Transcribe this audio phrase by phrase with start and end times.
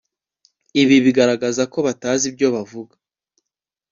[0.81, 2.93] ibi bigaragaza ko batazi ibyo bavuga